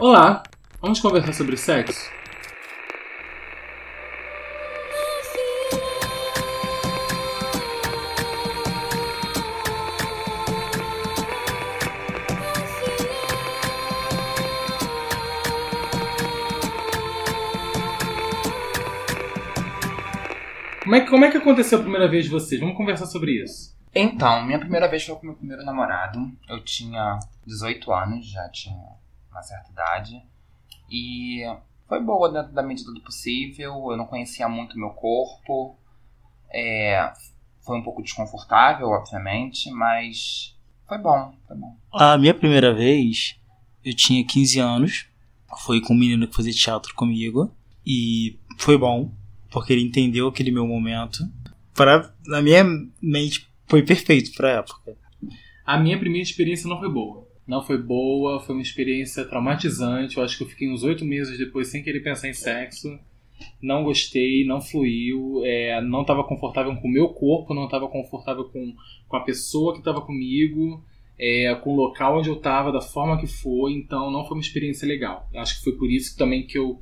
[0.00, 0.42] Olá,
[0.82, 2.10] vamos conversar sobre sexo?
[20.82, 22.60] Como é, que, como é que aconteceu a primeira vez de vocês?
[22.60, 23.78] Vamos conversar sobre isso.
[23.94, 26.18] Então, minha primeira vez foi com meu primeiro namorado.
[26.48, 29.03] Eu tinha 18 anos, já tinha
[29.34, 30.22] uma certa idade.
[30.88, 31.42] E
[31.88, 33.90] foi boa dentro da medida do possível.
[33.90, 35.76] Eu não conhecia muito meu corpo.
[36.52, 37.12] É,
[37.64, 41.76] foi um pouco desconfortável, obviamente, mas foi bom, foi bom.
[41.92, 43.38] A minha primeira vez,
[43.84, 45.08] eu tinha 15 anos.
[45.64, 47.52] Foi com um menino que fazia teatro comigo.
[47.84, 49.12] E foi bom
[49.50, 51.24] porque ele entendeu aquele meu momento.
[51.74, 52.64] Para na minha
[53.02, 54.96] mente foi perfeito para época.
[55.64, 57.23] A minha primeira experiência não foi boa.
[57.46, 60.16] Não foi boa, foi uma experiência traumatizante.
[60.16, 62.98] Eu acho que eu fiquei uns oito meses depois sem querer pensar em sexo.
[63.60, 68.44] Não gostei, não fluiu, é, não estava confortável com o meu corpo, não estava confortável
[68.44, 68.74] com,
[69.08, 70.82] com a pessoa que estava comigo,
[71.18, 73.72] é, com o local onde eu estava, da forma que foi.
[73.72, 75.28] Então não foi uma experiência legal.
[75.34, 76.80] Acho que foi por isso também que eu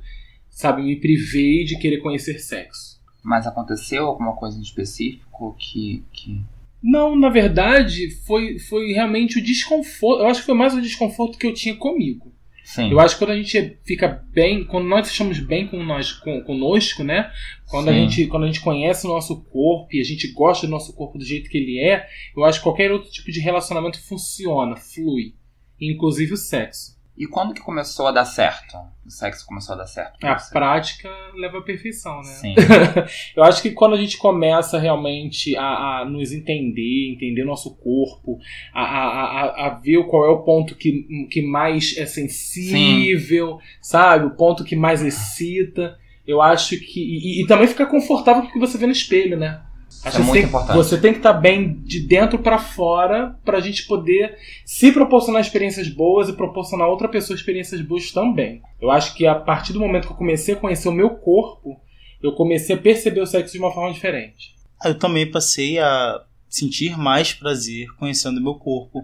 [0.53, 3.01] sabe, me privei de querer conhecer sexo.
[3.23, 6.03] Mas aconteceu alguma coisa em específico que.
[6.11, 6.41] que...
[6.83, 10.21] Não, na verdade, foi, foi realmente o desconforto.
[10.21, 12.33] Eu acho que foi mais o desconforto que eu tinha comigo.
[12.63, 12.91] Sim.
[12.91, 16.41] Eu acho que quando a gente fica bem, quando nós estamos bem com nós, com,
[16.43, 17.31] conosco, né?
[17.69, 20.71] Quando a, gente, quando a gente conhece o nosso corpo e a gente gosta do
[20.71, 24.01] nosso corpo do jeito que ele é, eu acho que qualquer outro tipo de relacionamento
[24.01, 25.35] funciona, flui.
[25.79, 26.97] Inclusive o sexo.
[27.15, 28.75] E quando que começou a dar certo?
[29.05, 30.23] O sexo começou a dar certo?
[30.23, 32.23] A prática leva à perfeição, né?
[32.23, 32.55] Sim.
[33.37, 38.39] eu acho que quando a gente começa realmente a, a nos entender, entender nosso corpo,
[38.73, 43.77] a, a, a, ver qual é o ponto que, que mais é sensível, Sim.
[43.79, 44.25] sabe?
[44.25, 45.99] O ponto que mais excita.
[46.25, 46.99] Eu acho que.
[46.99, 49.61] E, e também ficar confortável com o que você vê no espelho, né?
[50.03, 50.75] Acho é muito tem, importante.
[50.75, 54.91] Você tem que estar tá bem de dentro para fora para a gente poder se
[54.91, 58.61] proporcionar experiências boas e proporcionar a outra pessoa experiências boas também.
[58.81, 61.79] Eu acho que a partir do momento que eu comecei a conhecer o meu corpo,
[62.21, 64.53] eu comecei a perceber o sexo de uma forma diferente.
[64.83, 69.03] Eu também passei a sentir mais prazer conhecendo o meu corpo,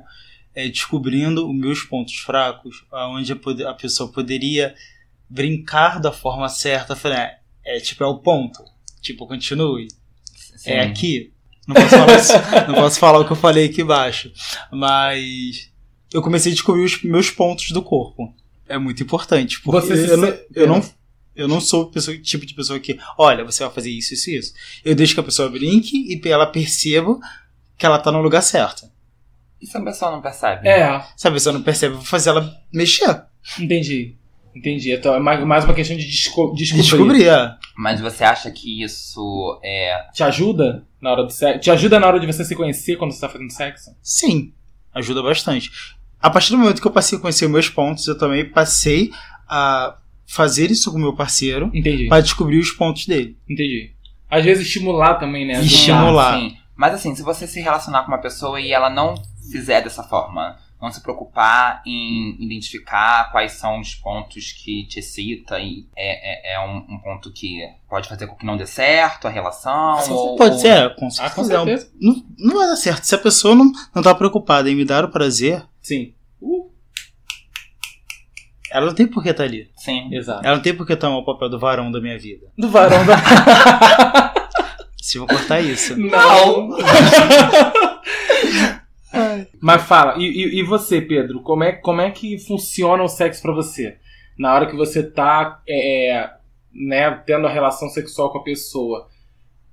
[0.54, 3.32] é, descobrindo os meus pontos fracos, onde
[3.66, 4.76] a, pessoa poderia
[5.30, 6.96] brincar da forma certa.
[6.96, 8.64] Falei, é, é tipo, é o ponto.
[9.02, 9.88] Tipo, continue
[10.60, 10.72] Sim.
[10.72, 11.32] é aqui.
[11.66, 14.32] Não posso, falar, não posso falar o que eu falei aqui embaixo.
[14.72, 15.72] Mas
[16.14, 18.34] eu comecei a descobrir os meus pontos do corpo.
[18.68, 19.62] É muito importante.
[19.62, 20.90] Porque você eu, não, eu, não,
[21.34, 24.38] eu não sou pessoa, tipo de pessoa que, olha, você vai fazer isso, isso e
[24.38, 24.54] isso.
[24.84, 27.18] Eu deixo que a pessoa brinque e ela perceba
[27.78, 28.86] que ela tá no lugar certo.
[29.62, 30.68] E se a pessoa não percebe?
[30.68, 31.02] É.
[31.16, 33.24] Se a pessoa não percebe, eu vou fazer ela mexer.
[33.58, 34.19] Entendi.
[34.56, 34.92] Entendi.
[34.92, 36.84] Então é mais uma questão de desco descobrir.
[36.84, 37.56] Descobrir, é.
[37.78, 40.08] Mas você acha que isso é.
[40.14, 41.60] Te ajuda na hora do sexo?
[41.62, 43.92] Te ajuda na hora de você se conhecer quando você tá fazendo sexo?
[44.02, 44.54] Sim,
[44.94, 45.72] ajuda bastante.
[46.22, 49.12] A partir do momento que eu passei a conhecer meus pontos, eu também passei
[49.48, 51.72] a fazer isso com o meu parceiro.
[51.74, 52.08] Entendi.
[52.08, 53.38] Pra descobrir os pontos dele.
[53.50, 53.94] Entendi.
[54.30, 55.62] Às vezes estimular também, né?
[55.62, 56.38] Estimular.
[56.38, 56.56] Sim.
[56.76, 59.16] Mas assim, se você se relacionar com uma pessoa e ela não
[59.52, 65.60] fizer dessa forma, não se preocupar em identificar quais são os pontos que te excita
[65.60, 67.60] e é, é, é um, um, ponto que
[67.90, 70.00] pode fazer com que não dê certo a relação.
[70.00, 70.60] Sim, ou, pode ou...
[70.62, 71.34] ser, com certeza.
[71.34, 71.92] Ah, com certeza.
[72.00, 73.04] Não, não vai dar certo.
[73.04, 75.66] Se a pessoa não, não tá preocupada em me dar o prazer.
[75.82, 76.14] Sim.
[76.42, 76.72] Uh.
[78.72, 79.70] Ela não tem por que estar tá ali.
[79.76, 80.14] Sim.
[80.14, 80.46] Exato.
[80.46, 82.48] Ela não tem por que tomar o papel do varão da minha vida.
[82.58, 83.18] Do varão da.
[85.02, 85.98] Se eu vou cortar isso.
[85.98, 86.70] Não!
[89.60, 91.42] Mas fala, e, e, e, você, Pedro?
[91.42, 93.98] Como é, como é que funciona o sexo para você?
[94.38, 96.34] Na hora que você tá é, é,
[96.72, 99.10] né, tendo a relação sexual com a pessoa,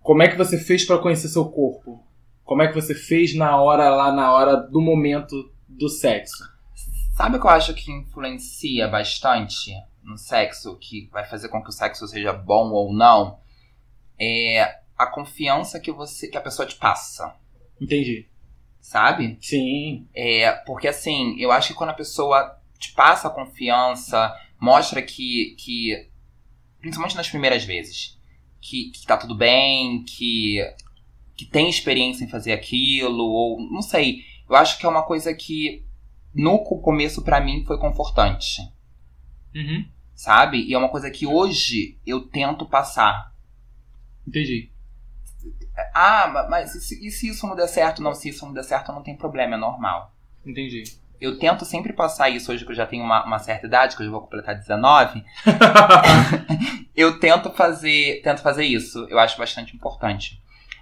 [0.01, 2.03] como é que você fez para conhecer seu corpo?
[2.45, 6.45] Como é que você fez na hora lá, na hora do momento do sexo?
[7.15, 11.71] Sabe o que eu acho que influencia bastante no sexo, que vai fazer com que
[11.71, 13.39] o sexo seja bom ou não?
[14.19, 14.63] É
[14.97, 17.35] a confiança que você que a pessoa te passa.
[17.81, 18.29] Entendi
[18.87, 19.37] sabe?
[19.41, 20.07] Sim.
[20.15, 25.57] É, porque assim, eu acho que quando a pessoa te passa a confiança, mostra que,
[25.59, 26.09] que
[26.81, 28.17] principalmente nas primeiras vezes,
[28.61, 30.59] que, que tá tudo bem, que,
[31.35, 34.21] que tem experiência em fazer aquilo, ou não sei.
[34.49, 35.85] Eu acho que é uma coisa que
[36.33, 38.63] no começo para mim foi confortante.
[39.53, 39.85] Uhum.
[40.15, 40.63] Sabe?
[40.63, 43.35] E é uma coisa que hoje eu tento passar.
[44.25, 44.71] Entendi.
[45.95, 48.03] Ah, mas e se, e se, isso não der certo?
[48.03, 50.13] Não, se isso não der certo, não tem problema, é normal.
[50.45, 50.85] Entendi.
[51.21, 54.03] eu tento sempre passar isso hoje que eu já tenho uma, uma certa idade, que
[54.03, 55.25] eu já vou completar 19.
[56.95, 59.07] eu tento fazer, tento fazer isso.
[59.11, 60.41] Eu acho bastante importante.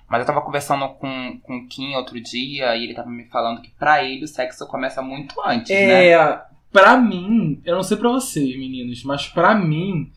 [0.09, 3.63] Mas eu tava conversando com, com o Kim outro dia e ele tava me falando
[3.63, 6.09] que pra ele o sexo começa muito antes, né?
[6.09, 10.13] É, pra mim, eu não sei pra vocês, meninos, mas pra mim,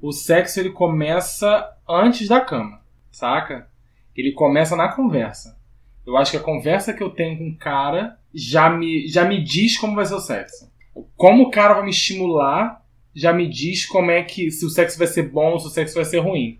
[0.00, 3.69] o sexo ele começa antes da cama, saca?
[4.16, 5.58] Ele começa na conversa.
[6.06, 9.42] Eu acho que a conversa que eu tenho com o cara já me, já me
[9.42, 10.70] diz como vai ser o sexo.
[11.16, 12.84] Como o cara vai me estimular,
[13.14, 14.50] já me diz como é que.
[14.50, 16.58] se o sexo vai ser bom, se o sexo vai ser ruim.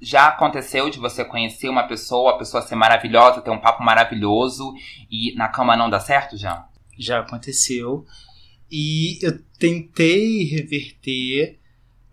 [0.00, 4.74] Já aconteceu de você conhecer uma pessoa, a pessoa ser maravilhosa, ter um papo maravilhoso
[5.10, 6.68] e na cama não dá certo, já?
[6.98, 8.04] Já aconteceu.
[8.70, 11.58] E eu tentei reverter,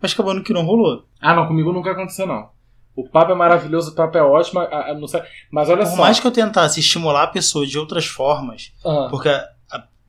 [0.00, 1.06] mas acabou no que não rolou.
[1.20, 2.50] Ah, não, comigo nunca aconteceu, não.
[2.94, 4.94] O papo é maravilhoso, o papo é ótimo, a- a-
[5.50, 5.96] mas olha Por só.
[5.96, 9.48] mais que eu tentasse estimular a pessoa de outras formas, Ah, porque a-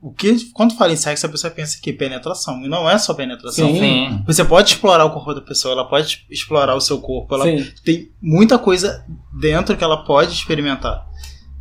[0.02, 2.62] o que quando fala em sexo, a pessoa pensa que penetração.
[2.62, 3.74] E não é só penetração.
[3.74, 4.22] Sim.
[4.26, 7.64] Você pode explorar o corpo da pessoa, ela pode explorar o seu corpo, ela sim,
[7.84, 9.02] tem muita coisa
[9.32, 11.06] dentro que ela pode experimentar.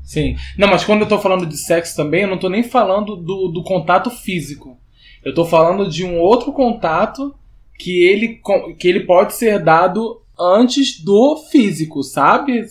[0.04, 0.36] sim.
[0.58, 3.48] Não, mas quando eu tô falando de sexo também, eu não tô nem falando do,
[3.48, 4.78] do contato físico.
[5.24, 7.34] Eu tô falando de um outro contato
[7.80, 8.42] que ele,
[8.78, 12.66] que ele pode ser dado antes do físico, sabe?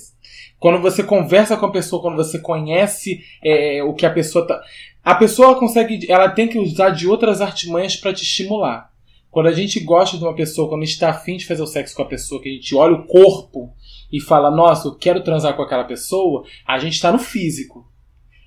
[0.58, 4.60] Quando você conversa com a pessoa, quando você conhece é, o que a pessoa tá.
[5.02, 6.06] A pessoa consegue.
[6.10, 8.92] Ela tem que usar de outras artimanhas pra te estimular.
[9.30, 11.66] Quando a gente gosta de uma pessoa, quando a gente tá afim de fazer o
[11.66, 13.74] sexo com a pessoa, que a gente olha o corpo
[14.12, 17.90] e fala, nossa, eu quero transar com aquela pessoa, a gente tá no físico.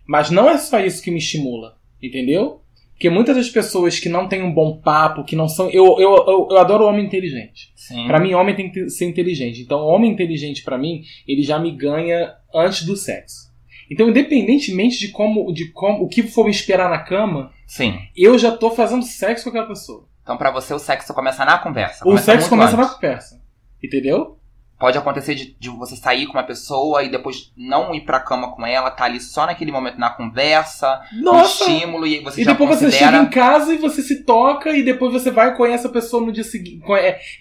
[0.08, 2.62] Mas não é só isso que me estimula, entendeu?
[2.96, 5.70] Porque muitas das pessoas que não têm um bom papo, que não são.
[5.70, 7.74] Eu, eu, eu, eu adoro homem inteligente.
[8.08, 9.62] Pra mim, homem tem que ser inteligente.
[9.62, 13.54] Então, homem inteligente, pra mim, ele já me ganha antes do sexo.
[13.92, 18.00] Então, independentemente de como, de como, o que for me esperar na cama, Sim.
[18.16, 20.08] eu já tô fazendo sexo com aquela pessoa.
[20.24, 22.08] Então, pra você, o sexo começa na conversa.
[22.08, 22.96] o sexo começa na antes.
[22.96, 23.42] conversa.
[23.84, 24.35] Entendeu?
[24.78, 28.52] Pode acontecer de, de você sair com uma pessoa e depois não ir pra cama
[28.52, 31.64] com ela, tá ali só naquele momento na conversa, no Nossa!
[31.64, 33.12] estímulo, e você E depois você considera...
[33.12, 36.22] chega em casa e você se toca, e depois você vai e conhece a pessoa
[36.26, 36.84] no dia seguinte.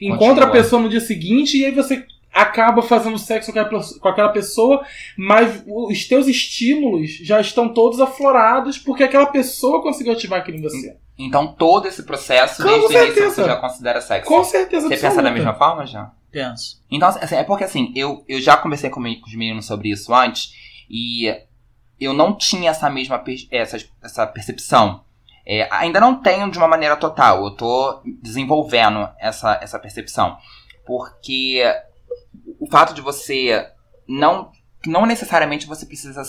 [0.00, 0.44] Encontra Continua.
[0.46, 3.52] a pessoa no dia seguinte, e aí você acaba fazendo sexo
[4.00, 4.84] com aquela, pessoa,
[5.16, 10.62] mas os teus estímulos já estão todos aflorados porque aquela pessoa conseguiu ativar aquilo em
[10.62, 10.96] você.
[11.16, 13.34] Então, todo esse processo, Com desde o início, certeza.
[13.34, 14.28] você já considera sexo.
[14.28, 15.28] Com certeza Você pensa absoluta.
[15.30, 16.10] da mesma forma, já?
[16.34, 16.82] Penso.
[16.90, 20.52] Então, assim, é porque assim, eu, eu já conversei com, os meninos sobre isso antes
[20.90, 21.32] e
[22.00, 23.22] eu não tinha essa mesma
[23.52, 25.04] essa, essa percepção.
[25.46, 30.36] É, ainda não tenho de uma maneira total, eu tô desenvolvendo essa, essa percepção.
[30.84, 31.62] Porque
[32.58, 33.70] o fato de você
[34.08, 34.50] não.
[34.84, 36.20] Não necessariamente você precisa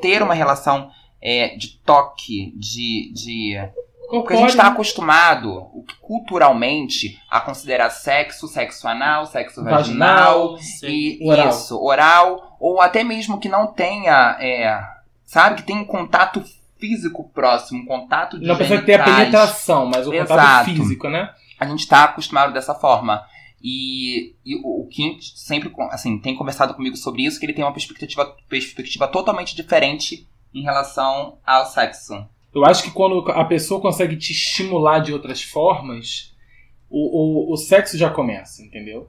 [0.00, 0.90] ter uma relação
[1.22, 3.12] é, de toque, de.
[3.14, 3.70] de
[4.10, 11.18] porque a gente está acostumado, culturalmente, a considerar sexo, sexo anal, sexo vaginal, Vaginal, e
[11.22, 11.48] Oral.
[11.48, 14.82] isso, oral, ou até mesmo que não tenha, é,
[15.24, 16.42] sabe, que tenha um contato
[16.78, 20.64] físico próximo, um contato de Não precisa ter a penetração, mas o contato Exato.
[20.64, 21.30] físico, né?
[21.58, 23.24] A gente está acostumado dessa forma.
[23.60, 27.64] E, e o o Kim sempre assim, tem conversado comigo sobre isso, que ele tem
[27.64, 32.26] uma perspectiva, perspectiva totalmente diferente em relação ao sexo.
[32.54, 36.34] Eu acho que quando a pessoa consegue te estimular de outras formas,
[36.88, 39.08] o, o, o sexo já começa, entendeu?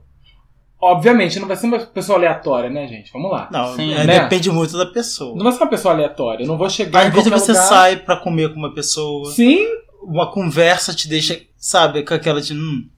[0.80, 3.12] Obviamente, não vai ser uma pessoa aleatória, né, gente?
[3.12, 3.48] Vamos lá.
[3.52, 4.20] Não, Sim, é, né?
[4.20, 5.36] depende muito da pessoa.
[5.36, 6.44] Não vai ser uma pessoa aleatória.
[6.44, 7.68] Eu não vou chegar Às em vezes você lugar...
[7.68, 9.66] sai pra comer com uma pessoa, Sim,
[10.02, 12.54] uma conversa te deixa, sabe, com aquela de.
[12.54, 12.88] Hum,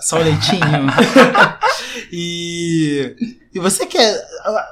[0.00, 0.62] só o leitinho.
[2.10, 3.14] e.
[3.54, 4.18] E você quer.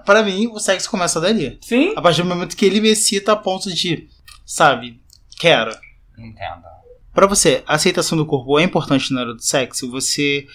[0.06, 1.58] Pra mim, o sexo começa dali.
[1.60, 1.92] sim.
[1.96, 4.08] A partir do momento que ele me excita a ponto de.
[4.44, 5.00] Sabe,
[5.38, 5.70] quero.
[6.18, 6.74] Entenda.
[7.12, 9.90] Pra você, a aceitação do corpo é importante na hora do sexo?
[9.90, 10.46] Você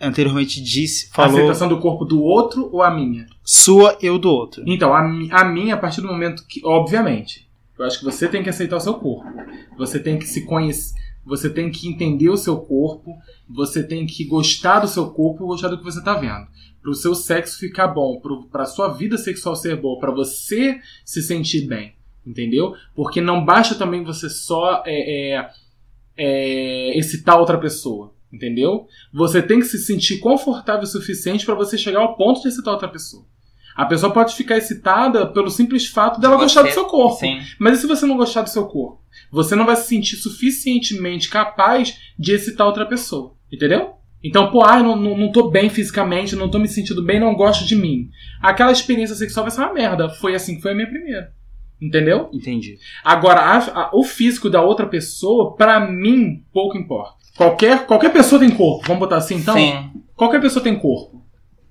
[0.00, 3.26] anteriormente disse, A falou aceitação do corpo do outro ou a minha?
[3.44, 4.62] sua, eu do outro.
[4.66, 6.60] Então, a, a minha, a partir do momento que.
[6.64, 7.46] Obviamente.
[7.78, 9.28] Eu acho que você tem que aceitar o seu corpo.
[9.76, 10.94] Você tem que se conhecer.
[11.26, 13.14] Você tem que entender o seu corpo.
[13.48, 16.46] Você tem que gostar do seu corpo e gostar do que você tá vendo.
[16.80, 21.20] Pro seu sexo ficar bom, pro, pra sua vida sexual ser boa, pra você se
[21.20, 21.94] sentir bem.
[22.26, 22.74] Entendeu?
[22.94, 25.50] Porque não basta também você só é, é,
[26.16, 28.12] é, excitar outra pessoa.
[28.32, 28.86] Entendeu?
[29.14, 32.74] Você tem que se sentir confortável o suficiente pra você chegar ao ponto de excitar
[32.74, 33.24] outra pessoa.
[33.76, 37.20] A pessoa pode ficar excitada pelo simples fato dela De gostar do seu corpo.
[37.20, 37.38] Sim.
[37.58, 39.02] Mas e se você não gostar do seu corpo?
[39.30, 43.34] Você não vai se sentir suficientemente capaz de excitar outra pessoa.
[43.52, 43.94] Entendeu?
[44.24, 47.34] Então, pô, ah, não, não, não tô bem fisicamente, não tô me sentindo bem, não
[47.34, 48.10] gosto de mim.
[48.40, 50.08] Aquela experiência sexual vai ser uma merda.
[50.08, 51.32] Foi assim que foi a minha primeira.
[51.80, 52.30] Entendeu?
[52.32, 52.78] Entendi.
[53.04, 57.16] Agora, a- a- o físico da outra pessoa, pra mim, pouco importa.
[57.36, 59.54] Qualquer, qualquer pessoa tem corpo, vamos botar assim então?
[59.54, 61.22] sim, Qualquer pessoa tem corpo.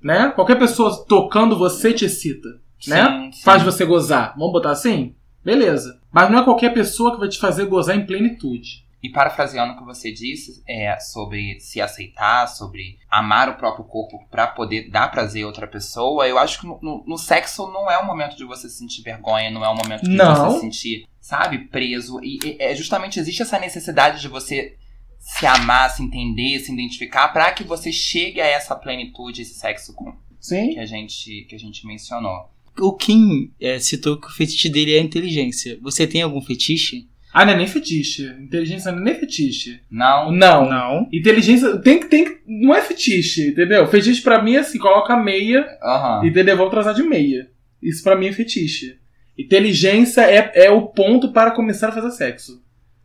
[0.04, 0.30] Né?
[0.36, 2.48] Qualquer pessoa tocando você te excita.
[2.88, 3.04] Né?
[3.08, 3.44] sim, sim.
[3.44, 4.36] Faz você gozar.
[4.38, 5.16] Vamos botar assim?
[5.44, 6.00] Beleza.
[6.14, 8.85] Mas não é qualquer pessoa que vai te fazer gozar em plenitude.
[9.06, 14.18] E parafraseando o que você disse é, sobre se aceitar, sobre amar o próprio corpo
[14.32, 17.90] pra poder dar prazer a outra pessoa, eu acho que no, no- no sexo não
[17.92, 20.36] é o momento de você se sentir vergonha, não é o momento de Não.
[20.50, 22.20] você se sentir, sabe, preso.
[22.24, 24.76] E, e- é justamente existe essa necessidade de você
[25.20, 29.94] se amar, se entender, se identificar, pra que você chegue a essa plenitude, esse sexo
[29.96, 30.70] com, Sim.
[30.74, 32.50] que, a gente, que a gente mencionou.
[32.80, 35.80] O Kim é, citou que o fetiche dele é a inteligência.
[35.82, 37.08] Você tem algum fetiche?
[37.38, 38.34] Ah, não é nem fetiche.
[38.40, 39.82] Inteligência não é nem fetiche.
[39.92, 40.32] Não?
[40.32, 40.70] Não.
[40.70, 41.10] Não.
[41.12, 42.06] Inteligência tem que.
[42.08, 43.86] Tem, não é fetiche, entendeu?
[43.88, 46.26] Fetiche pra mim é assim: coloca meia, Aham.
[46.26, 46.56] entendeu?
[46.56, 47.50] Vamos transar de meia.
[47.84, 48.98] Isso pra mim é fetiche.
[49.38, 52.64] Inteligência é, é o ponto para começar a fazer sexo.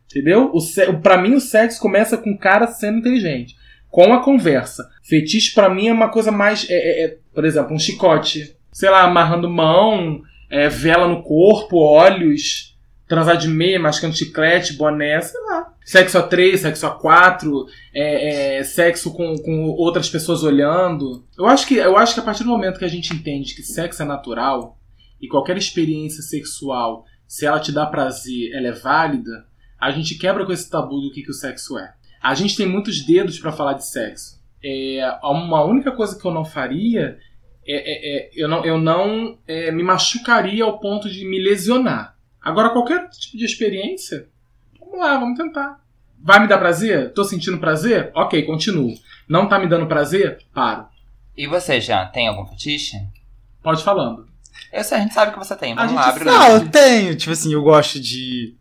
[0.09, 0.49] Entendeu?
[0.53, 3.55] O se, pra mim, o sexo começa com o cara sendo inteligente.
[3.89, 4.89] Com a conversa.
[5.03, 6.65] Fetiche pra mim é uma coisa mais.
[6.69, 8.55] é- é- é, por exemplo, um chicote.
[8.71, 12.70] Sei lá, amarrando mão, é, vela no corpo, olhos,
[13.11, 15.73] transar de meia, mascando chiclete, boné, sei lá.
[15.83, 21.25] Sexo a três, sexo a quatro, é, é, sexo com, com outras pessoas olhando.
[21.37, 23.63] Eu acho, que, eu acho que a partir do momento que a gente entende que
[23.63, 24.79] sexo é natural
[25.21, 29.45] e qualquer experiência sexual, se ela te dá prazer, ela é válida,
[29.77, 31.93] a gente quebra com esse tabu do que, que o sexo é.
[32.23, 34.39] A gente tem muitos dedos pra falar de sexo.
[34.63, 37.17] É, uma única coisa que eu não faria
[37.67, 42.15] é, é- é- eu não, eu não é, me machucaria ao ponto de me lesionar.
[42.41, 44.27] Agora, qualquer tipo de experiência,
[44.79, 45.79] vamos lá, vamos tentar.
[46.19, 47.13] Vai me dar prazer?
[47.13, 48.11] Tô sentindo prazer?
[48.15, 48.93] Ok, continuo.
[49.27, 50.39] Não tá me dando prazer?
[50.53, 50.85] Paro.
[51.35, 52.97] E você, Jean, tem algum fetiche?
[53.63, 54.27] Pode ir falando.
[54.71, 55.73] Eu sei, a gente sabe que você tem.
[55.75, 56.37] Vamos A lá, abre sabe.
[56.37, 57.15] Não, eu tenho.
[57.15, 58.55] Tipo assim, eu gosto de.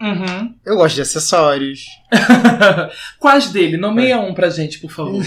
[0.00, 0.54] Uhum.
[0.64, 1.84] Eu gosto de acessórios.
[3.18, 3.76] Quais dele?
[3.76, 5.22] Nomeia um pra gente, por favor.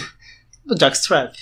[0.65, 1.35] Do Jackstrap.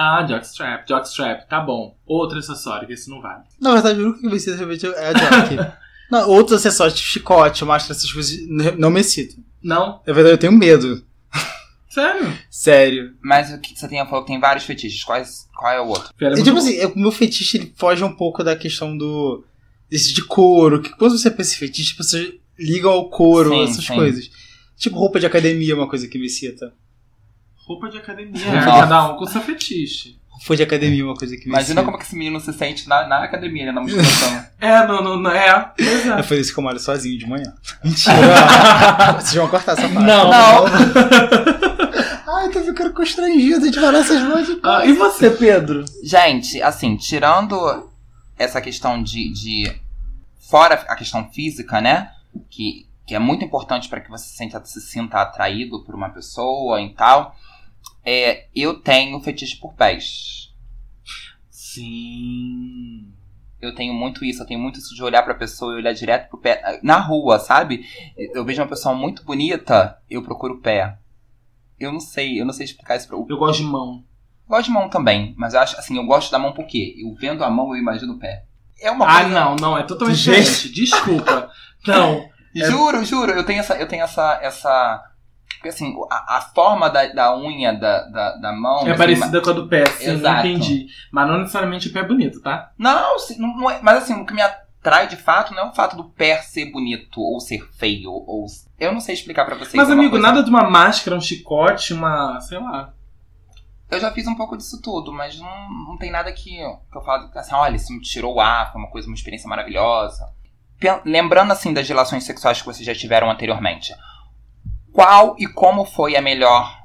[0.00, 0.88] Ah, jockstrap.
[0.88, 1.96] Jockstrap, tá bom.
[2.06, 3.42] Outro acessório, que esse não vale.
[3.60, 5.56] Na verdade, o único que me excita realmente é a Jack.
[6.10, 8.38] não, outros acessórios, tipo chicote, máscara, essas coisas,
[8.78, 9.42] não me excitam.
[9.62, 10.00] Não?
[10.06, 11.04] Na verdade, eu tenho medo.
[11.90, 12.38] Sério?
[12.50, 13.14] Sério.
[13.22, 15.02] Mas o que você tem falou que tem vários fetiches.
[15.02, 16.12] Quais, qual é o outro?
[16.16, 16.62] Pera, E, muito tipo bom.
[16.62, 19.42] assim, é- o meu fetiche ele foge um pouco da questão do.
[19.90, 20.80] desse de couro.
[20.82, 23.94] Que quando você pensa em fetiche, as pessoas ligam ao couro, Sim, essas sim.
[23.94, 24.30] coisas.
[24.76, 26.72] Tipo, roupa de academia é uma coisa que me excita.
[27.68, 28.46] Roupa de academia.
[28.46, 28.58] Nossa.
[28.58, 30.18] É, cada um com seu fetiche.
[30.30, 32.88] Roupa de academia é uma coisa que me Imagina como que esse menino se sente
[32.88, 34.46] na, na academia, né, na musculação.
[34.58, 35.74] É, não, não, não é.
[35.78, 36.18] É.
[36.18, 37.52] É por isso que eu malho sozinho de manhã.
[37.84, 38.14] Mentira!
[39.20, 39.98] Vocês vão cortar essa parte.
[39.98, 40.30] Não.
[40.30, 40.64] Não.
[42.38, 44.58] Ai, tô ficando constrangido de falar essas coisas.
[44.62, 45.84] Ah, e você, Pedro?
[46.02, 47.86] Gente, assim, tirando
[48.38, 49.70] essa questão de, de.
[50.48, 52.12] Fora a questão física, né?
[52.48, 56.08] Que, que é muito importante para que você se sinta, se sinta atraído por uma
[56.08, 57.36] pessoa e tal.
[58.10, 60.54] É, eu tenho fetiche por pés.
[61.50, 63.12] Sim.
[63.60, 66.28] Eu tenho muito isso, eu tenho muito isso de olhar pra pessoa e olhar direto
[66.30, 66.80] pro pé.
[66.82, 67.84] Na rua, sabe?
[68.16, 70.96] Eu vejo uma pessoa muito bonita, eu procuro o pé.
[71.78, 73.16] Eu não sei, eu não sei explicar isso pra.
[73.16, 74.04] Eu Eu gosto de mão.
[74.48, 76.94] gosto de mão também, mas eu acho assim, eu gosto da mão por quê?
[76.98, 78.44] Eu vendo a mão, eu imagino o pé.
[78.80, 79.28] É uma Ah, coisa.
[79.40, 80.38] não, não, é totalmente Gente.
[80.70, 80.72] diferente.
[80.72, 81.50] Desculpa.
[81.86, 82.28] Não.
[82.54, 83.74] Juro, juro, eu tenho essa.
[83.76, 84.38] Eu tenho essa.
[84.42, 85.04] essa
[85.58, 88.86] porque assim, a, a forma da, da unha da, da, da mão.
[88.86, 90.46] É assim, parecida com a do pé, sim, Exato.
[90.46, 90.86] entendi.
[91.12, 92.72] Mas não necessariamente o pé é bonito, tá?
[92.78, 95.74] Não, não, não é, mas assim, o que me atrai de fato não é o
[95.74, 98.10] fato do pé ser bonito ou ser feio.
[98.10, 98.46] ou
[98.78, 99.74] Eu não sei explicar pra vocês.
[99.74, 102.40] Mas, é amigo, coisa- nada de uma máscara, um chicote, uma.
[102.40, 102.92] sei lá.
[103.90, 107.02] Eu já fiz um pouco disso tudo, mas não, não tem nada que, que eu
[107.02, 110.28] falo assim, olha, isso me tirou o ar, foi uma coisa, uma experiência maravilhosa.
[111.04, 113.92] Lembrando assim das relações sexuais que vocês já tiveram anteriormente.
[114.98, 116.76] Qual e como foi a melhor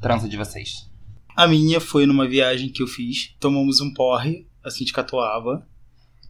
[0.00, 0.88] transa de vocês?
[1.36, 3.34] A minha foi numa viagem que eu fiz.
[3.38, 5.68] Tomamos um porre, assim, de catuaba.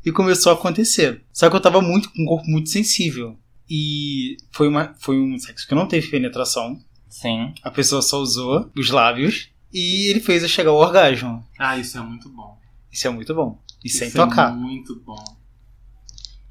[0.04, 1.22] E começou a acontecer.
[1.32, 3.38] Só que eu tava muito com um corpo muito sensível.
[3.68, 6.76] E foi, uma, foi um sexo que não teve penetração.
[7.08, 7.54] Sim.
[7.62, 9.50] A pessoa só usou os lábios.
[9.72, 11.46] E ele fez eu chegar ao orgasmo.
[11.56, 12.58] Ah, isso é muito bom.
[12.90, 13.56] Isso é muito bom.
[13.84, 14.52] E isso sem é tocar.
[14.52, 15.22] muito bom.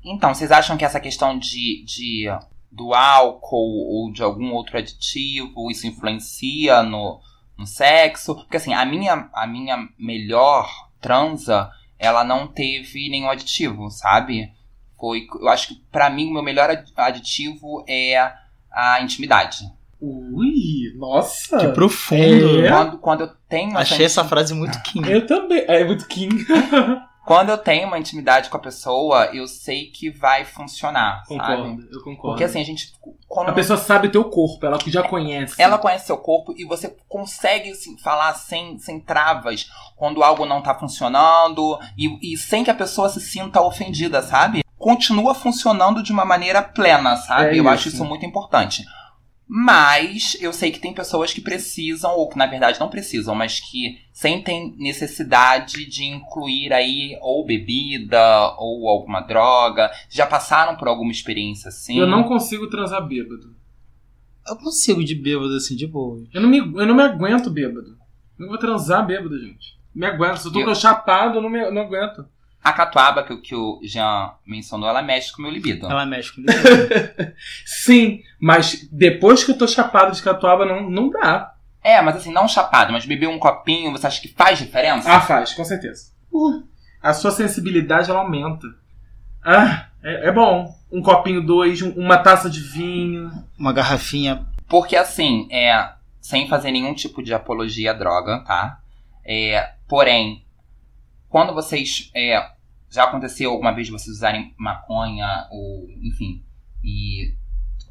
[0.05, 2.29] Então, vocês acham que essa questão de, de
[2.71, 7.19] do álcool ou de algum outro aditivo, isso influencia no,
[7.57, 8.35] no sexo?
[8.35, 10.69] Porque assim, a minha, a minha melhor
[11.01, 14.51] transa, ela não teve nenhum aditivo, sabe?
[14.99, 18.17] Foi, eu acho que pra mim o meu melhor ad- aditivo é
[18.71, 19.65] a intimidade.
[20.01, 21.57] Ui, nossa.
[21.57, 22.65] Que profundo.
[22.65, 22.69] É?
[22.69, 25.05] Quando, quando eu tenho Achei essa frase muito Kim.
[25.05, 25.63] Eu também.
[25.67, 26.45] É muito King.
[27.29, 31.39] quando eu tenho uma intimidade com a pessoa, eu sei que vai funcionar, sabe?
[31.39, 32.29] Concordo, eu concordo.
[32.29, 32.91] Porque assim, a gente.
[33.27, 35.61] Quando a pessoa sabe o teu corpo, ela já conhece.
[35.61, 40.63] ela conhece seu corpo e você consegue assim, falar sem, sem travas quando algo não
[40.63, 44.63] tá funcionando e, e sem que a pessoa se sinta ofendida, sabe?
[44.75, 47.49] Continua funcionando de uma maneira plena, sabe?
[47.49, 47.69] É eu isso.
[47.69, 48.83] acho isso muito importante.
[49.51, 53.59] Mas eu sei que tem pessoas que precisam, ou que na verdade não precisam, mas
[53.59, 58.21] que sentem necessidade de incluir aí ou bebida
[58.59, 59.89] ou alguma droga.
[60.07, 61.97] Já passaram por alguma experiência assim?
[61.97, 63.55] Eu não consigo transar bêbado.
[64.47, 66.23] Eu consigo de bêbado assim, de boa.
[66.31, 67.97] Eu não me, eu não me aguento bêbado.
[68.37, 69.79] Eu não vou transar bêbado, gente.
[69.95, 70.37] Me aguento.
[70.37, 72.23] Se eu tô Eu- chapado, eu não, me, eu não aguento.
[72.63, 75.85] A catuaba que, o- que o Jean mencionou, ela mexe com o meu libido.
[75.85, 76.41] Ela mexe com
[77.65, 81.53] Sim, mas depois que eu tô chapado de catuaba, não, não dá.
[81.83, 85.09] É, mas assim, não chapado, mas beber um copinho, você acha que faz diferença?
[85.11, 86.11] Ah, faz, com certeza.
[86.31, 86.63] Uh,
[87.01, 88.67] a sua sensibilidade, ela aumenta.
[89.43, 90.75] Ah, é, é bom.
[90.91, 93.31] Um copinho, dois, um- uma taça de vinho.
[93.57, 94.45] uma garrafinha.
[94.67, 98.79] Porque assim, é, sem fazer nenhum tipo de apologia à droga, tá?
[99.25, 100.43] É, porém,
[101.29, 102.11] quando vocês.
[102.15, 102.41] É,
[102.89, 106.43] já aconteceu alguma vez de vocês usarem maconha, ou enfim,
[106.83, 107.35] e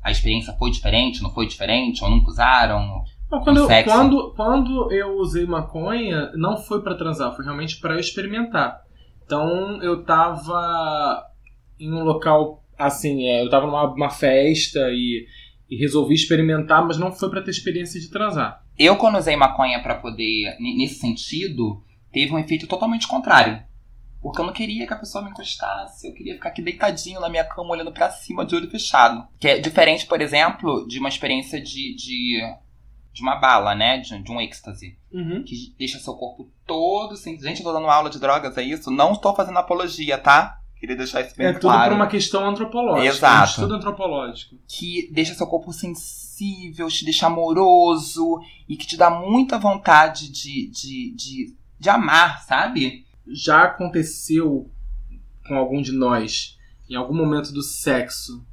[0.02, 3.04] a experiência foi diferente, não foi diferente, ou nunca usaram?
[3.30, 7.94] Não, quando, eu, quando, quando eu usei maconha, não foi pra transar, foi realmente pra
[7.94, 8.82] eu experimentar.
[9.24, 11.24] Então eu tava
[11.78, 15.26] em um local assim, é, eu tava numa uma festa e,
[15.68, 18.64] e resolvi experimentar, mas não foi pra ter experiência de transar.
[18.78, 21.82] Eu, quando usei maconha pra poder, nesse sentido,
[22.18, 23.62] teve um efeito totalmente contrário.
[24.20, 27.28] Porque eu não queria que a pessoa me encostasse, eu queria ficar aqui deitadinho na
[27.28, 29.24] minha cama, olhando pra cima, de olho fechado.
[29.38, 32.40] Que é diferente, por exemplo, de uma experiência de, de,
[33.12, 33.98] de uma bala, né?
[33.98, 34.98] De, de um êxtase.
[35.12, 35.44] Uhum.
[35.44, 37.38] Que deixa seu corpo todo sem.
[37.38, 38.90] Gente, eu tô dando aula de drogas, é isso?
[38.90, 40.60] Não estou fazendo apologia, tá?
[40.80, 41.90] Queria deixar isso bem É tudo claro.
[41.90, 43.06] por uma questão antropológica.
[43.06, 43.40] Exato.
[43.42, 44.56] um estudo antropológico.
[44.66, 50.68] que deixa seu corpo sensível, te deixa amoroso e que te dá muita vontade de,
[50.70, 53.06] de, de, de amar, sabe?
[53.26, 54.70] Já aconteceu
[55.46, 58.44] com algum de nós, em algum momento do sexo,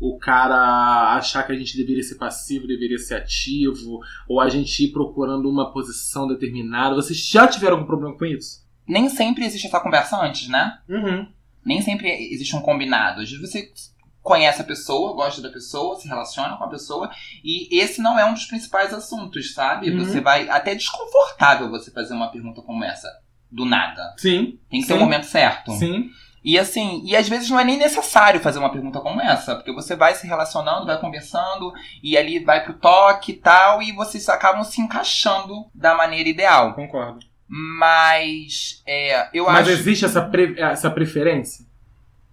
[0.00, 4.84] o cara achar que a gente deveria ser passivo, deveria ser ativo, ou a gente
[4.84, 6.94] ir procurando uma posição determinada.
[6.94, 8.66] Vocês já tiveram algum problema com isso?
[8.86, 10.78] Nem sempre existe essa conversa antes, né?
[10.88, 11.28] Uhum.
[11.64, 13.20] Nem sempre existe um combinado.
[13.20, 13.70] Às vezes você
[14.22, 17.10] conhece a pessoa, gosta da pessoa, se relaciona com a pessoa,
[17.42, 19.90] e esse não é um dos principais assuntos, sabe?
[19.90, 20.04] Uhum.
[20.04, 20.48] Você vai.
[20.48, 23.08] Até é desconfortável você fazer uma pergunta como essa,
[23.50, 24.14] do nada.
[24.18, 24.58] Sim.
[24.70, 24.98] Tem que ter Sim.
[24.98, 25.72] um momento certo.
[25.72, 26.10] Sim.
[26.42, 29.72] E assim, e às vezes não é nem necessário fazer uma pergunta como essa, porque
[29.74, 31.70] você vai se relacionando, vai conversando,
[32.02, 36.72] e ali vai pro toque e tal, e vocês acabam se encaixando da maneira ideal.
[36.74, 37.26] Concordo.
[37.46, 39.70] Mas é, eu Mas acho.
[39.70, 41.66] existe essa, pre- essa preferência?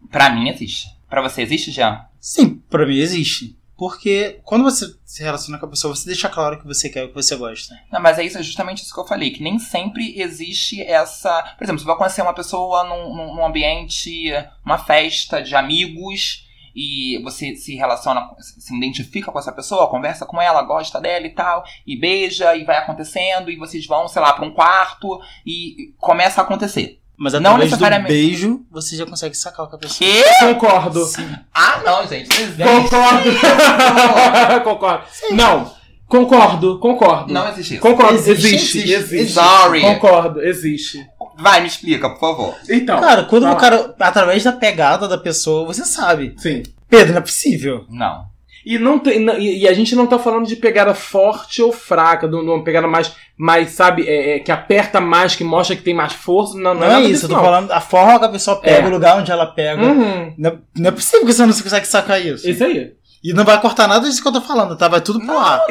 [0.09, 0.96] Pra mim existe.
[1.09, 2.07] Pra você existe já?
[2.19, 3.57] Sim, pra mim existe.
[3.77, 7.03] Porque quando você se relaciona com a pessoa, você deixa claro o que você quer,
[7.03, 7.75] o que você gosta.
[7.91, 11.43] Não, mas é isso, é justamente isso que eu falei, que nem sempre existe essa.
[11.55, 14.31] Por exemplo, você vai conhecer uma pessoa num, num- ambiente,
[14.65, 16.43] uma festa de amigos,
[16.75, 21.31] e você se relaciona, se identifica com essa pessoa, conversa com ela, gosta dela e
[21.31, 25.93] tal, e beija, e vai acontecendo, e vocês vão, sei lá, pra um quarto, e
[25.99, 26.99] começa a acontecer.
[27.17, 28.09] Mas Não necessariamente.
[28.13, 30.23] beijo, você já consegue sacar o que a pessoa Que?
[30.39, 31.09] Concordo.
[31.53, 32.63] Ah, não, gente, não existe.
[32.63, 33.29] Concordo.
[34.63, 35.03] concordo.
[35.31, 35.77] Não.
[36.07, 37.33] Concordo, concordo.
[37.33, 37.81] Não existe isso.
[37.81, 38.93] Concordo, Existe, existe, existe.
[38.93, 39.33] existe.
[39.33, 39.81] Sorry.
[39.81, 41.05] Concordo, existe.
[41.37, 42.55] Vai, me explica, por favor.
[42.69, 42.99] Então.
[42.99, 46.33] Cara, quando o cara, através da pegada da pessoa, você sabe.
[46.37, 46.63] Sim.
[46.89, 47.85] Pedro, não é possível.
[47.89, 48.25] Não.
[48.65, 52.27] E, não tem, não- e a gente não tá falando de pegada forte ou fraca,
[52.27, 55.93] de uma pegada mais, mais sabe, é, é, que aperta mais, que mostra que tem
[55.93, 56.55] mais força.
[56.55, 57.43] Não, Não, não, é isso, disso, eu tô não.
[57.43, 58.89] falando a forma que a pessoa pega, É.
[58.89, 59.81] o lugar onde ela pega.
[59.83, 60.33] Uhum.
[60.37, 62.49] Não, é, não é possível que você não consegue sacar isso.
[62.49, 62.93] Isso aí.
[63.23, 64.87] E não vai cortar nada disso que eu tô falando, tá?
[64.87, 65.61] Vai tudo pro ar.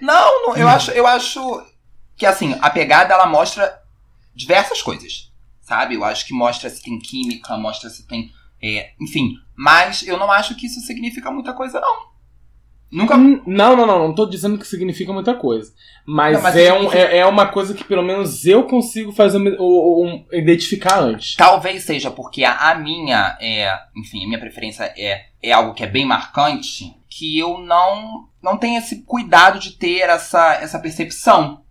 [0.00, 1.40] Não, não, eu acho, eu acho
[2.16, 3.72] que assim, a pegada ela mostra
[4.34, 5.94] diversas coisas, sabe?
[5.94, 8.30] Eu acho que mostra se tem química, mostra se tem,
[8.62, 9.34] é, enfim.
[9.56, 12.14] Mas eu não acho que isso significa muita coisa, não.
[12.90, 13.16] Nunca.
[13.16, 15.72] Hum, Não, não, não, não tô dizendo que significa muita coisa.
[16.06, 19.10] Mas, Não, mas é, significa- um, é, é uma coisa que pelo menos eu consigo
[19.10, 21.34] fazer um, um- identificar antes.
[21.34, 25.82] Talvez seja porque a, a minha é, enfim, a minha preferência é, é algo que
[25.82, 31.62] é bem marcante, que eu não não tenho esse cuidado de ter essa, essa percepção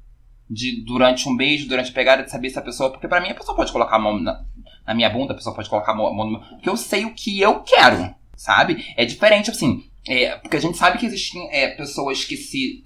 [0.50, 2.92] de durante um beijo, durante a pegada, de saber se a pessoa.
[2.92, 4.44] Porque pra mim a pessoa pode colocar a mão na,
[4.86, 6.40] na minha bunda, a pessoa pode colocar a mão, no meu.
[6.42, 8.86] Porque eu sei o que eu quero, sabe?
[8.96, 9.84] É diferente, assim.
[10.08, 12.84] é, porque a gente sabe que existem é, pessoas que se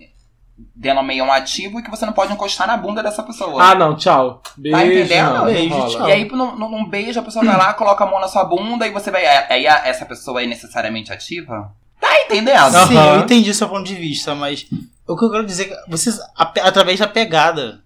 [0.75, 3.61] denomeiam ativo e que você não pode encostar na bunda dessa pessoa.
[3.63, 4.41] Ah, não, tchau.
[4.57, 4.77] Beijo.
[4.77, 5.33] Tá entendendo?
[5.33, 6.09] não, Beijo, tchau.
[6.09, 8.85] E aí, num, num- beijo, a pessoa vai lá, coloca a mão na sua bunda
[8.85, 9.25] e você vai.
[9.25, 11.73] Aí a- essa pessoa é necessariamente ativa?
[11.99, 12.71] Tá entendendo?
[12.87, 13.15] Sim, Aham.
[13.15, 14.65] eu entendi seu ponto de vista, mas
[15.07, 17.81] o que eu quero dizer é que vocês, através da pegada,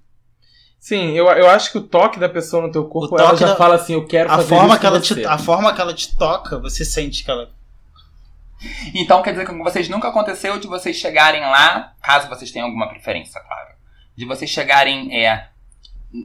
[0.84, 3.56] Sim, eu, eu acho que o toque da pessoa no teu corpo, ela já da-
[3.56, 5.16] fala assim, eu quero a fazer forma, isso que ela você.
[5.16, 7.50] te, a forma que ela te toca, você sente que ela.
[8.94, 12.68] Então quer dizer que com vocês nunca aconteceu de vocês chegarem lá, caso vocês tenham
[12.68, 13.70] alguma preferência, claro.
[14.14, 15.48] De vocês chegarem é,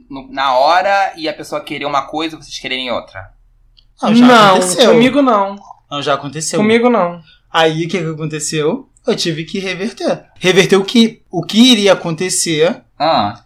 [0.09, 3.31] no- na hora e a pessoa querer uma coisa e vocês quererem outra.
[4.01, 4.91] Não, já não, aconteceu.
[4.91, 5.55] comigo não.
[5.89, 6.59] Não, já aconteceu.
[6.59, 7.21] Comigo não.
[7.49, 8.89] Aí o que, que aconteceu?
[9.07, 10.25] Eu tive que reverter.
[10.37, 13.41] Reverter o que, o que iria acontecer, Ah,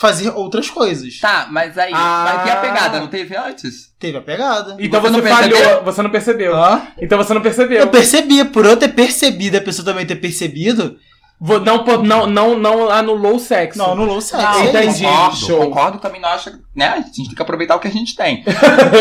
[0.00, 1.20] fazer outras coisas.
[1.20, 1.92] tá, mas aí.
[1.94, 2.32] Ah.
[2.38, 3.00] Mas e a pegada?
[3.00, 3.92] Não teve antes?
[3.98, 4.76] Teve a pegada.
[4.78, 5.58] Então você você, percebeu?
[5.58, 6.56] falhou, você não percebeu.
[6.56, 6.88] Hã?
[6.98, 7.80] Então você não percebeu.
[7.80, 10.96] Eu percebi, por eu ter percebido, a pessoa também ter percebido,
[11.42, 13.78] Vou- Não, não, não, não anulou o sexo.
[13.78, 14.42] não anulou o sexo.
[14.46, 15.04] Não, entendi.
[15.04, 15.58] Concordo, show.
[15.58, 16.50] concordo também não acho.
[16.74, 16.86] Né?
[16.86, 18.44] A gente tem que aproveitar o que a gente tem.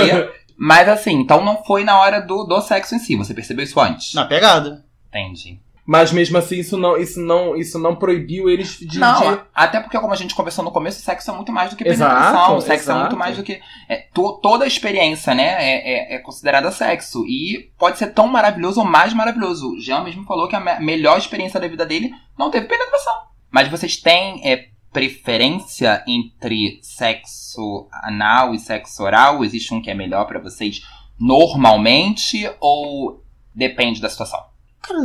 [0.58, 3.16] Mas assim, então não foi na hora do, do sexo em si.
[3.18, 4.14] Você percebeu isso antes?
[4.14, 4.86] Na pegada.
[5.10, 5.60] Entendi.
[5.86, 9.00] Mas mesmo assim, isso não, isso não, isso não proibiu eles de.
[9.00, 11.72] Não, de- até porque, como a gente conversou no começo, o sexo é muito mais
[11.72, 12.58] do que Exato, penetração.
[12.58, 13.00] O sexo é exato.
[13.00, 13.60] muito mais do que.
[13.88, 15.56] é, to- toda a experiência, né?
[15.60, 17.26] É, é, é considerada sexo.
[17.26, 19.74] E pode ser tão maravilhoso ou mais maravilhoso.
[19.74, 23.14] O Jean mesmo falou que a me- melhor experiência da vida dele não teve penetração.
[23.50, 29.44] Mas vocês têm é, preferência entre sexo anal e sexo oral?
[29.44, 30.82] Existe um que é melhor pra vocês
[31.20, 32.50] normalmente?
[32.60, 33.24] Ou
[33.56, 34.40] depende da situação?
[34.82, 35.00] Cara,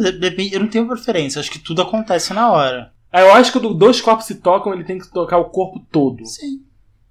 [0.53, 2.93] eu não tenho preferência, acho que tudo acontece na hora.
[3.13, 5.81] Ah, Eu acho que quando dois corpos se tocam, ele tem que tocar o corpo
[5.91, 6.25] todo.
[6.27, 6.63] Sim.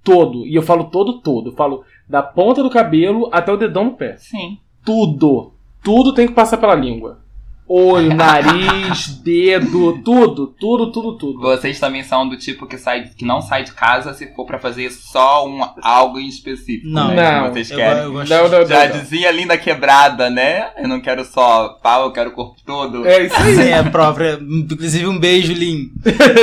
[0.03, 0.45] Todo.
[0.45, 1.49] E eu falo todo, todo.
[1.49, 4.17] Eu falo da ponta do cabelo até o dedão no pé.
[4.17, 4.59] Sim.
[4.83, 5.53] Tudo.
[5.81, 7.22] Tudo tem que passar pela língua.
[7.67, 11.39] Olho, nariz, dedo, tudo, tudo, tudo, tudo.
[11.39, 14.59] Vocês também são do tipo que, sai, que não sai de casa se for pra
[14.59, 16.87] fazer só um, algo em específico.
[16.89, 17.07] Não.
[17.15, 18.03] né, Não, que vocês Eu, querem.
[18.03, 18.99] eu gosto Não, não, Já não.
[18.99, 20.71] dizia linda quebrada, né?
[20.77, 23.07] Eu não quero só pau, eu quero o corpo todo.
[23.07, 23.55] É isso aí.
[23.55, 24.37] Sim, é própria.
[24.41, 25.89] Inclusive, um beijo, Lin.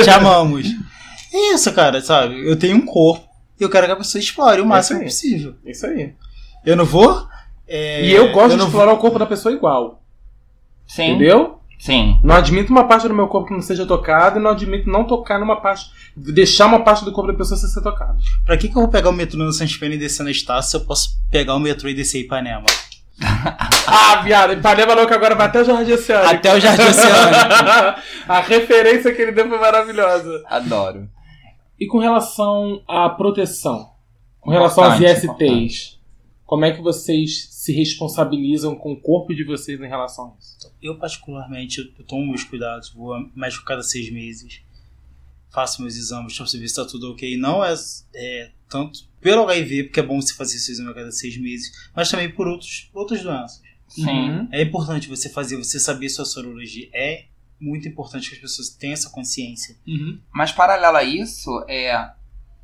[0.03, 0.67] Te amamos.
[1.31, 2.45] É isso, cara, sabe?
[2.49, 3.23] Eu tenho um corpo
[3.59, 5.05] e eu quero que a pessoa explore o máximo aí.
[5.05, 5.53] possível.
[5.63, 6.13] Isso aí.
[6.65, 7.25] Eu não vou.
[7.67, 10.00] é, E eu gosto de não explorar o corpo da pessoa igual.
[10.91, 11.11] Sim.
[11.11, 11.57] Entendeu?
[11.79, 12.19] Sim.
[12.21, 15.05] Não admito uma parte do meu corpo que não seja tocada e não admito não
[15.05, 15.85] tocar numa parte.
[16.15, 18.17] Deixar uma parte do corpo da pessoa sem ser tocada.
[18.45, 20.71] Pra que, que eu vou pegar o metrô no Santos Pena e descer na Estácio
[20.71, 22.65] se eu posso pegar o metrô e descer em Ipanema?
[23.87, 26.33] Ah, viado, Ipanema que agora vai até o Jardim Oceânico.
[26.33, 28.01] Até o Jardim Oceânico.
[28.27, 30.43] A referência que ele deu foi maravilhosa.
[30.47, 31.09] Adoro.
[31.79, 33.89] E com relação à proteção?
[34.39, 35.99] Com relação às Importante, ISTs?
[36.45, 40.57] Como é que vocês se responsabilizam com o corpo de vocês em relação a isso?
[40.81, 44.61] Eu, particularmente, eu- tomo meus cuidados, vou médico cada seis meses,
[45.51, 47.37] faço meus exames pra saber se tá tudo ok.
[47.37, 47.75] Não é,
[48.15, 51.71] é tanto pelo HIV, porque é bom você fazer seu exame a cada seis meses,
[51.95, 53.61] mas também por outros, outras doenças.
[53.87, 54.05] Sim.
[54.07, 54.47] Uhum.
[54.51, 56.89] É importante você fazer, você saber sua sorologia.
[56.93, 57.25] É
[57.59, 59.77] muito importante que as pessoas tenham essa consciência.
[59.87, 60.19] Uhum.
[60.33, 61.93] Mas paralelo a isso é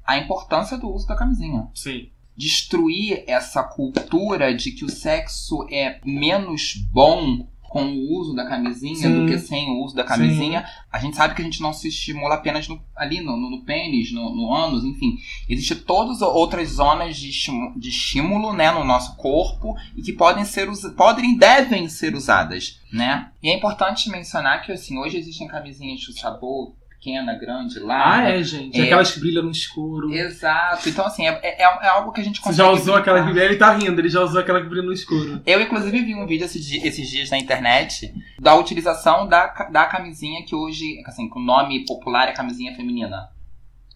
[0.03, 1.67] a importância do uso da camisinha.
[1.75, 2.09] Sim.
[2.37, 8.95] Destruir essa cultura de que o sexo é menos bom com o uso da camisinha
[8.95, 9.25] Sim.
[9.25, 10.65] do que sem o uso da camisinha.
[10.89, 13.65] A gente sabe que a gente não se estimula apenas no- ali no, no, no
[13.65, 15.17] pênis, no, no ânus, enfim.
[15.49, 20.45] Existem todas outras zonas de, estimu- de estímulo né, no nosso corpo e que podem
[20.45, 23.31] ser podem e devem ser usadas, né?
[23.43, 28.29] E é importante mencionar que assim, hoje existem camisinhas de sabor pequena, grande, Ah, larga.
[28.29, 28.79] é, gente.
[28.79, 28.83] É.
[28.83, 30.11] Aquelas que brilham no escuro.
[30.13, 30.89] Exato.
[30.89, 32.57] Então, assim, é, é, é algo que a gente Você consegue.
[32.57, 33.45] já usou aquela que brincar.
[33.45, 35.41] Ele tá rindo, ele já usou aquela que brilha no escuro.
[35.45, 39.85] Eu, inclusive, vi um vídeo esses, di- esses dias na internet da utilização da, da
[39.85, 43.29] camisinha que hoje, assim, com o nome popular é camisinha feminina.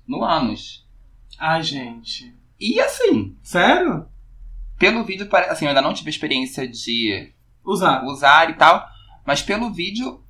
[0.07, 0.85] No ânus.
[1.39, 2.33] Ai, gente.
[2.59, 4.05] E assim, Sério?
[4.77, 7.31] pelo vídeo, assim, eu ainda não tive experiência de
[7.65, 8.03] Usar.
[8.05, 8.85] usar e tal,
[9.25, 10.23] mas pelo vídeo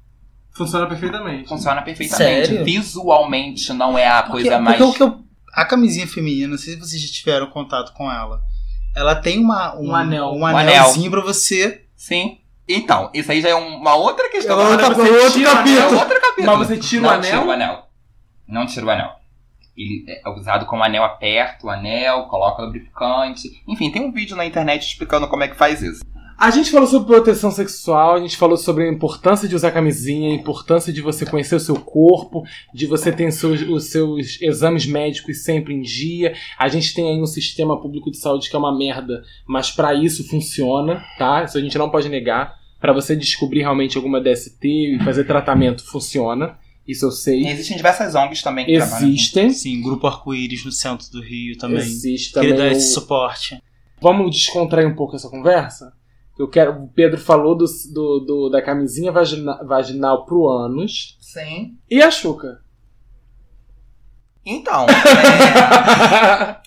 [0.53, 1.47] Funciona perfeitamente.
[1.47, 2.47] funciona perfeitamente.
[2.47, 2.65] Sério?
[2.65, 4.77] Visualmente não é a Porque, coisa mais.
[4.77, 5.21] porque o que eu-
[5.53, 8.41] a camisinha feminina, não sei se vocês já tiveram contato com ela.
[8.95, 10.27] Ela tem uma, Um anel.
[10.31, 11.85] um Um anelzinho pra você.
[11.95, 12.39] Sim.
[12.67, 14.59] Então, isso aí já é uma outra questão.
[14.59, 15.77] É outra- Agora você outro tira o capítulo.
[15.79, 16.57] É anel, outro capítulo.
[16.57, 17.29] Mas você tira o não anel?
[17.31, 17.87] tira o anel.
[18.47, 19.09] Não tira o anel.
[19.77, 23.49] Ele é usado como anel aperto, o anel, coloca lubrificante.
[23.67, 26.01] Enfim, tem um vídeo na internet explicando como é que faz isso.
[26.41, 30.31] A gente falou sobre proteção sexual, a gente falou sobre a importância de usar camisinha,
[30.31, 32.41] a importância de você conhecer o seu corpo,
[32.73, 36.33] de você ter seus- os seus exames médicos sempre em dia.
[36.57, 39.93] A gente tem aí um sistema público de saúde que é uma merda, mas pra
[39.93, 41.43] isso funciona, tá?
[41.43, 42.55] Isso a gente não pode negar.
[42.79, 46.57] Pra você descobrir realmente alguma DST e fazer tratamento, funciona.
[46.87, 47.45] Isso eu sei.
[47.45, 49.09] Existem diversas ONGs também que trabalham.
[49.09, 49.51] Existem.
[49.51, 51.77] Sim, Grupo Arco-Íris no centro do Rio também.
[51.77, 52.55] Existe Que também.
[52.55, 53.61] dá o- esse suporte.
[54.01, 55.93] Vamos descontrair um pouco essa conversa?
[56.39, 56.83] Eu quero.
[56.83, 61.17] O Pedro falou do, do, do- da camisinha vagina- vaginal pro ânus.
[61.21, 61.77] Sim.
[61.89, 62.61] E a Xuca?
[64.45, 66.59] Então, é,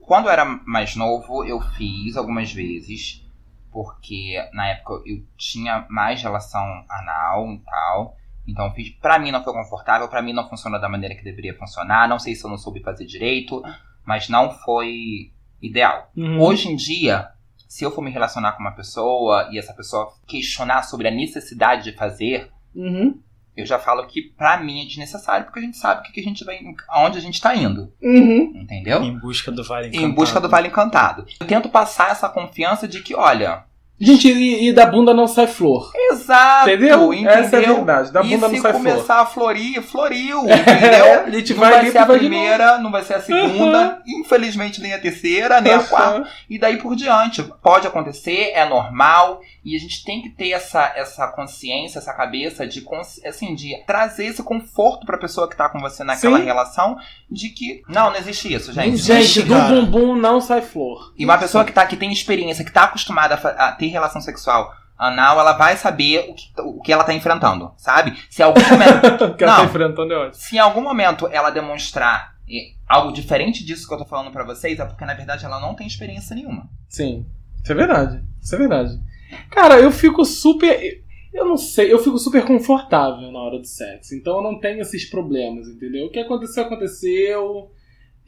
[0.00, 3.22] quando eu era mais novo, eu fiz algumas vezes,
[3.70, 8.16] porque na época eu tinha mais relação anal e tal.
[8.46, 8.88] Então fiz.
[8.98, 12.08] Pra mim não foi confortável, pra mim não funcionou da maneira que deveria funcionar.
[12.08, 13.62] Não sei se eu não soube fazer direito,
[14.06, 16.10] mas não foi ideal.
[16.16, 16.40] Uhum.
[16.40, 17.28] Hoje em dia,
[17.68, 21.84] se eu for me relacionar com uma pessoa e essa pessoa questionar sobre a necessidade
[21.84, 23.20] de fazer, Uhum.
[23.56, 26.20] eu já falo que pra mim é desnecessário, porque a gente sabe o que que
[26.20, 28.52] a gente vai, aonde a gente tá indo, Uhum.
[28.56, 29.02] entendeu?
[29.02, 30.14] Em busca do Vale Em Encantado.
[30.14, 31.26] busca do Vale Encantado.
[31.40, 33.64] Eu tento passar essa confiança de que, olha,
[34.00, 35.90] Gente, e, e da bunda não sai flor.
[36.12, 37.12] exato, Entendeu?
[37.12, 37.32] entendeu?
[37.32, 38.12] Essa é a verdade.
[38.12, 39.20] Da e bunda se não sai começar flor.
[39.20, 41.24] a florir, floriu, entendeu?
[41.26, 44.94] a gente Não vai, vai, ser a primeira, não vai ser a segunda, infelizmente nem
[44.94, 46.28] a terceira, nem a quarta.
[46.48, 47.42] E daí por diante.
[47.62, 49.40] Pode acontecer, é normal.
[49.64, 52.82] E a gente tem que ter essa, essa consciência, essa cabeça de,
[53.26, 56.44] assim, de trazer esse conforto pra pessoa que tá com você naquela Sim.
[56.44, 56.96] relação.
[57.30, 58.96] De que, não, não existe isso, gente.
[58.96, 61.12] Gente, do bumbum não sai flor.
[61.18, 64.20] E uma pessoa que, tá, que tem experiência, que tá acostumada a, a ter relação
[64.20, 68.16] sexual anal, ela vai saber o que, o que ela tá enfrentando, sabe?
[68.28, 69.60] Se algum momento que ela Não.
[69.60, 70.34] tá enfrentando é ótimo.
[70.34, 72.34] se em algum momento ela demonstrar
[72.88, 75.74] algo diferente disso que eu tô falando pra vocês, é porque na verdade ela não
[75.74, 76.68] tem experiência nenhuma.
[76.88, 77.26] Sim.
[77.62, 78.24] Isso é verdade.
[78.40, 78.90] Isso é verdade.
[79.50, 81.04] Cara, eu fico super.
[81.34, 84.14] Eu não sei, eu fico super confortável na hora do sexo.
[84.14, 86.06] Então eu não tenho esses problemas, entendeu?
[86.06, 87.70] O que aconteceu, aconteceu.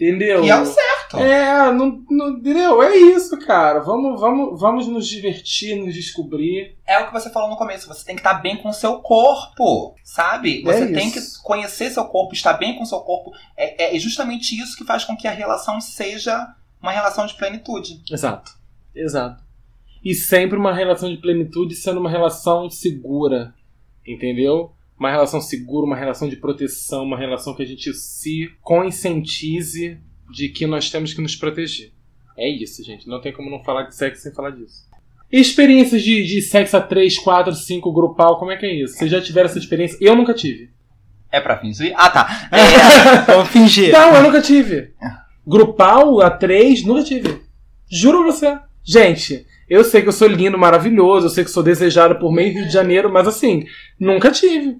[0.01, 0.43] Entendeu?
[0.43, 1.19] E é o certo.
[1.19, 2.83] É, não, não- entendeu?
[2.83, 3.81] É isso, cara.
[3.81, 6.79] Vamos, vamos, vamos nos divertir, nos descobrir.
[6.87, 9.01] É o que você falou no começo, você tem que estar bem com o seu
[9.01, 10.63] corpo, sabe?
[10.63, 13.31] Você É tem que conhecer seu corpo, estar bem com o seu corpo.
[13.55, 16.49] É, é justamente isso que faz com que a relação seja
[16.81, 18.01] uma relação de plenitude.
[18.11, 18.53] Exato.
[18.95, 19.43] Exato.
[20.03, 23.53] E sempre uma relação de plenitude sendo uma relação segura.
[24.07, 24.73] Entendeu?
[25.01, 29.99] Uma relação segura, uma relação de proteção, uma relação que a gente se conscientize
[30.31, 31.91] de que nós temos que nos proteger.
[32.37, 33.09] É isso, gente.
[33.09, 34.85] Não tem como não falar de sexo sem falar disso.
[35.33, 38.99] Experiências de, de sexo a 3, 4, 5, grupal, como é que é isso?
[38.99, 39.97] Vocês já tiveram essa experiência?
[40.03, 40.69] Eu nunca tive.
[41.33, 41.95] É pra fingir?
[41.97, 42.51] Ah, tá.
[42.53, 43.93] É, Vamos fingir.
[43.93, 44.93] Não, eu nunca tive.
[45.47, 47.41] Grupal, a 3, nunca tive.
[47.91, 48.59] Juro pra você.
[48.85, 52.53] Gente, eu sei que eu sou lindo, maravilhoso, eu sei que sou desejado por meio
[52.53, 53.65] Rio de Janeiro, mas assim,
[53.99, 54.77] nunca tive.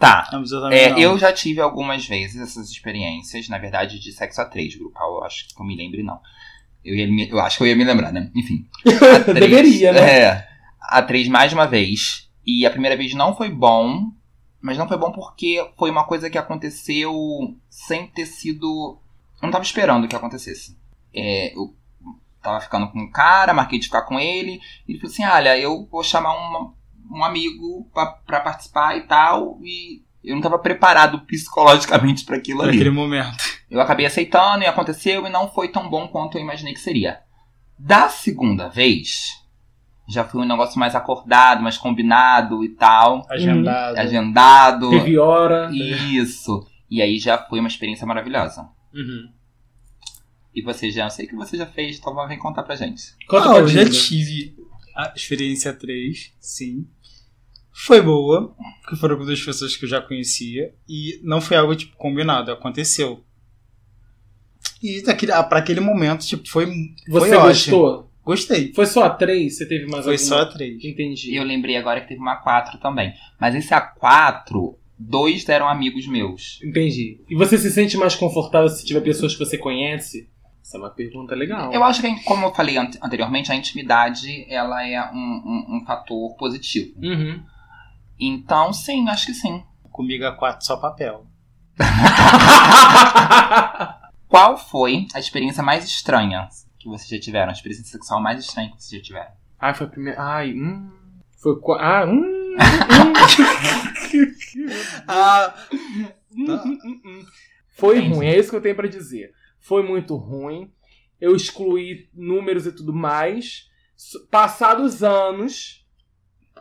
[0.00, 0.28] Tá.
[0.72, 5.18] É, eu já tive algumas vezes essas experiências, na verdade, de sexo a três, grupal,
[5.18, 6.18] eu acho que eu me lembre, não.
[6.84, 8.30] Eu, ia me- eu acho que eu ia me lembrar, né?
[8.34, 8.66] Enfim.
[9.14, 10.18] A três- Deveria, né?
[10.22, 10.48] É.
[10.80, 12.28] A três mais uma vez.
[12.46, 14.10] E a primeira vez não foi bom,
[14.62, 17.12] mas não foi bom porque foi uma coisa que aconteceu
[17.68, 18.98] sem ter sido.
[19.36, 20.76] Eu não tava esperando que acontecesse.
[21.14, 21.74] É, eu
[22.42, 24.58] tava ficando com um cara, marquei de ficar com ele,
[24.88, 26.72] e ele falou assim: olha, eu vou chamar uma-
[27.10, 32.62] um amigo pra, pra participar e tal, e eu não tava preparado psicologicamente pra aquilo
[32.62, 32.72] ali.
[32.72, 33.36] Naquele momento.
[33.70, 37.20] Eu acabei aceitando e aconteceu e não foi tão bom quanto eu imaginei que seria.
[37.78, 39.30] Da segunda vez,
[40.08, 43.96] já foi um negócio mais acordado, mais combinado e tal, Agendado.
[43.98, 44.90] agendado.
[44.90, 45.70] Teve hora.
[45.72, 46.66] Isso.
[46.90, 48.68] E aí já foi uma experiência maravilhosa.
[48.92, 49.30] Uhum.
[50.54, 53.14] E você já, eu sei que você já fez, então vem contar pra gente.
[53.28, 54.08] Conta Ah, pra eu já gente.
[54.08, 54.56] tive
[55.08, 56.86] a experiência 3, sim.
[57.72, 60.74] Foi boa, porque foram com duas pessoas que eu já conhecia.
[60.88, 63.24] E não foi algo, tipo, combinado, aconteceu.
[64.82, 66.66] E daquele, pra aquele momento, tipo, foi,
[67.08, 67.46] Você foi ótimo.
[67.48, 68.10] gostou?
[68.24, 68.72] Gostei.
[68.74, 69.56] Foi só a 3?
[69.56, 70.28] Você teve mais Foi alguma?
[70.28, 70.84] só a 3.
[70.84, 71.32] Entendi.
[71.32, 73.12] E eu lembrei agora que teve uma 4 também.
[73.40, 76.60] Mas esse A4, dois eram amigos meus.
[76.62, 77.18] Entendi.
[77.28, 80.28] E você se sente mais confortável se tiver pessoas que você conhece?
[80.70, 81.72] Essa é uma pergunta legal.
[81.72, 85.84] Eu acho que, como eu falei ante- anteriormente, a intimidade ela é um, um- um
[85.84, 86.92] fator positivo.
[87.02, 87.42] Uhum.
[88.20, 89.64] Então, sim, acho que sim.
[89.90, 91.26] Comigo a 4 só papel.
[94.28, 97.48] Qual foi a experiência mais estranha que vocês já tiveram?
[97.48, 99.32] A experiência sexual mais estranha que vocês já tiveram?
[99.58, 100.22] Ai, foi a primeira.
[100.22, 100.88] Ai, hum.
[101.42, 101.58] Foi.
[101.58, 102.22] qua- Ah, hum.
[102.22, 102.56] hum,
[105.08, 106.06] Ah, hum,
[106.46, 107.24] hum, hum, hum.
[107.76, 108.14] Foi Entendi.
[108.14, 109.32] ruim, é isso que eu tenho pra dizer.
[109.60, 110.72] Foi muito ruim.
[111.20, 113.68] Eu excluí números e tudo mais.
[114.30, 115.86] Passados anos,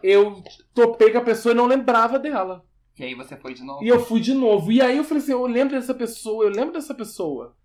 [0.03, 2.65] eu topei com a pessoa e não lembrava dela.
[2.97, 3.83] E aí você foi de novo?
[3.83, 4.71] E eu fui de novo.
[4.71, 7.55] E aí eu falei assim: eu lembro dessa pessoa, eu lembro dessa pessoa.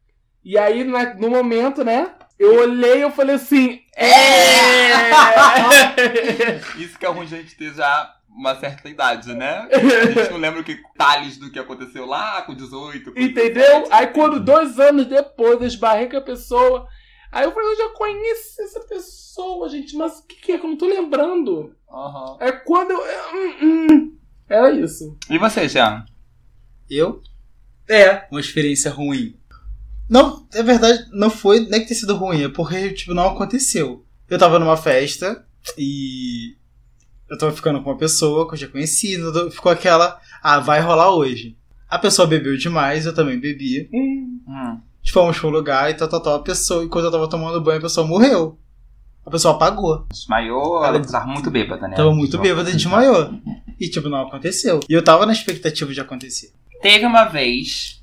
[0.45, 2.15] E aí, no momento, né?
[2.39, 5.11] Eu olhei e eu falei assim: É!
[6.79, 9.69] Isso que é ruim de a gente ter já uma certa idade, né?
[9.73, 13.13] A gente não lembra o que detalhes do que aconteceu lá com 18.
[13.13, 13.83] Com Entendeu?
[13.83, 16.87] 17, Aí quando dois anos depois eu esbarrei com a pessoa.
[17.31, 20.65] Aí eu falei, eu já conheci essa pessoa, gente, mas o que, que é que
[20.65, 21.75] eu não tô lembrando?
[21.91, 22.37] Aham.
[22.41, 23.05] É quando eu.
[23.05, 24.19] é, hum, hum.
[24.49, 25.17] Era isso.
[25.31, 26.05] E você, Jean?
[26.89, 27.21] Eu?
[27.89, 29.37] É, uma experiência ruim.
[30.09, 34.05] Não, é verdade, não foi, é que ter sido ruim, é porque, tipo, não aconteceu.
[34.29, 35.47] Eu tava numa festa
[35.79, 36.57] e
[37.35, 39.17] eu tava ficando com uma pessoa que eu já conheci,
[39.51, 41.57] ficou aquela, ah, vai rolar hoje.
[41.89, 43.89] A pessoa bebeu demais, eu também bebi.
[43.93, 44.41] Hum.
[44.49, 44.81] Hum.
[45.13, 46.35] Fomos pra um lugar e tal, tal, tal.
[46.37, 48.59] A pessoa, enquanto eu tava tomando banho, a pessoa morreu.
[49.27, 50.07] A pessoa apagou.
[50.11, 51.97] Desmaiou, Ela- ela tava muito bêbada, né?
[51.97, 53.35] Tava muito bêbada e desmaiou.
[53.81, 54.81] E, tipo, não aconteceu.
[54.89, 56.53] E eu tava na expectativa de acontecer.
[56.83, 58.03] Teve uma vez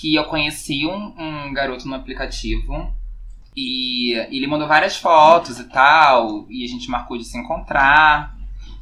[0.00, 2.92] que eu conheci um, um garoto no aplicativo
[3.56, 8.34] e ele mandou várias fotos e tal, e a gente marcou de se encontrar.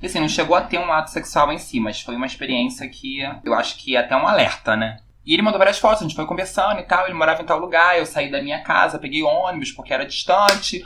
[0.02, 2.88] E assim, não chegou a ter um ato sexual em si, mas foi uma experiência
[2.88, 4.98] que eu acho que é até um alerta, né?
[5.26, 7.58] E ele mandou várias fotos, a gente foi conversando e tal, ele morava em tal
[7.58, 10.82] lugar, eu saí da minha casa, peguei ônibus porque era distante,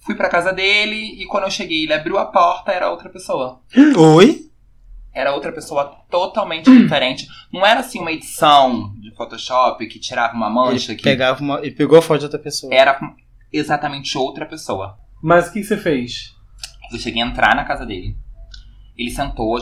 [0.00, 3.60] fui pra casa dele e quando eu cheguei ele abriu a porta, era outra pessoa.
[3.96, 4.50] Oi?
[5.14, 7.28] Era outra pessoa totalmente diferente.
[7.52, 11.58] Não era assim uma edição de Photoshop que tirava uma mancha Ele, que pegava uma,
[11.58, 12.72] ele pegou a foto de outra pessoa.
[12.74, 12.98] era
[13.52, 14.98] exatamente outra pessoa.
[15.22, 16.34] Mas o que você fez?
[16.90, 18.16] Eu cheguei a entrar na casa dele.
[19.02, 19.58] Ele sentou,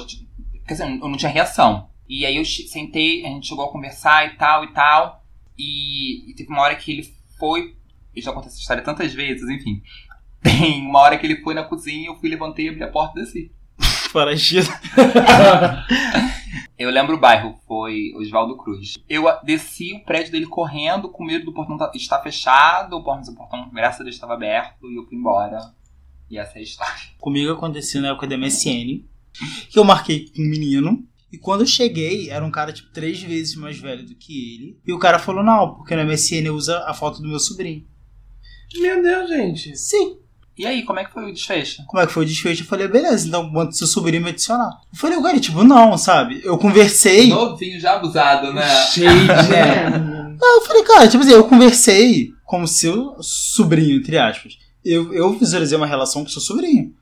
[0.67, 1.89] quer dizer, eu não tinha reação.
[2.09, 5.25] E aí eu sentei, a gente chegou a conversar e tal e tal.
[5.57, 7.77] E, e teve uma hora que ele foi.
[8.15, 9.83] Eu já contei essa história tantas vezes, enfim.
[10.43, 13.23] Tem uma hora que ele foi na cozinha, eu fui, levantei, abri a porta e
[13.23, 13.53] desci.
[14.11, 14.69] Foragido.
[16.79, 18.99] Eu lembro o bairro, foi Oswaldo Cruz.
[19.09, 23.33] Eu desci o prédio dele correndo, com medo do portão tá- estar fechado, o portão,
[23.33, 25.61] o portão, graças a Deus, estava aberto, e eu fui embora.
[26.31, 27.03] E essa é a história.
[27.19, 29.05] Comigo aconteceu na época da MSN.
[29.71, 31.05] Que eu marquei com um menino.
[31.33, 34.79] E quando eu cheguei, era um cara, tipo, três vezes mais velho do que ele.
[34.87, 37.85] E o cara falou, não, porque no MSN usa a foto do meu sobrinho.
[38.79, 39.77] Meu Deus, gente.
[39.77, 40.17] Sim.
[40.59, 41.85] E aí, como é que foi o desfecho?
[41.87, 42.63] Como é que foi o desfecho?
[42.63, 44.81] Eu falei, beleza, então manda seu sobrinho me adicionar.
[44.93, 46.41] Eu falei, o cara, tipo, não, sabe?
[46.45, 47.29] Eu conversei.
[47.29, 48.69] Novinho, já abusado, né?
[48.87, 50.21] Cheio de.
[50.43, 54.59] Ah, eu falei, cara, tipo assim, eu conversei com o seu sobrinho, entre aspas.
[54.85, 56.95] Eu, eu visualizei uma relação com o seu sobrinho.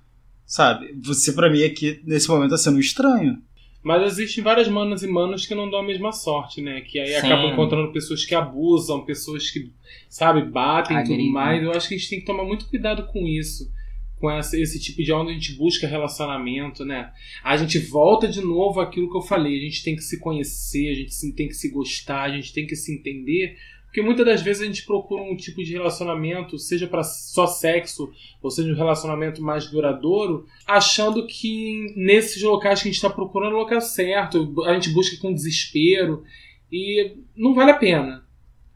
[0.48, 0.94] Sabe?
[1.04, 3.36] Você, pra mim, aqui, nesse momento, tá sendo um estranho.
[3.82, 6.80] Mas existem várias manas e manos que não dão a mesma sorte, né?
[6.80, 7.26] Que aí Sim.
[7.26, 9.70] acabam encontrando pessoas que abusam, pessoas que,
[10.08, 11.32] sabe, batem e tudo Agridem.
[11.32, 11.62] mais.
[11.62, 13.70] Eu acho que a gente tem que tomar muito cuidado com isso.
[14.18, 17.12] Com essa, esse tipo de onde a gente busca relacionamento, né?
[17.44, 19.58] A gente volta de novo àquilo que eu falei.
[19.58, 22.66] A gente tem que se conhecer, a gente tem que se gostar, a gente tem
[22.66, 23.56] que se entender.
[23.88, 28.12] Porque muitas das vezes a gente procura um tipo de relacionamento, seja para só sexo,
[28.42, 33.52] ou seja, um relacionamento mais duradouro, achando que nesses locais que a gente está procurando
[33.52, 36.22] é o local certo, a gente busca com desespero
[36.70, 38.26] e não vale a pena.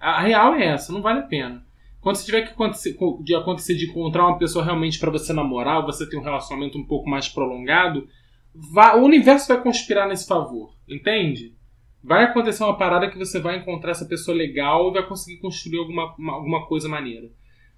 [0.01, 1.63] A real é essa, não vale a pena.
[2.01, 5.81] Quando você tiver que acontecer de, acontecer de encontrar uma pessoa realmente para você namorar,
[5.81, 8.09] ou você ter um relacionamento um pouco mais prolongado,
[8.55, 11.55] vá- o universo vai conspirar nesse favor, entende?
[12.03, 15.79] Vai acontecer uma parada que você vai encontrar essa pessoa legal e vai conseguir construir
[15.79, 17.31] alguma, uma- alguma coisa maneira.